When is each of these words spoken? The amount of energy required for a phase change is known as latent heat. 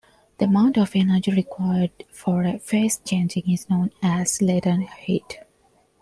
The 0.39 0.45
amount 0.45 0.79
of 0.79 0.95
energy 0.95 1.31
required 1.31 1.91
for 2.09 2.41
a 2.43 2.57
phase 2.57 2.97
change 3.05 3.37
is 3.37 3.69
known 3.69 3.91
as 4.01 4.41
latent 4.41 4.89
heat. 4.89 5.37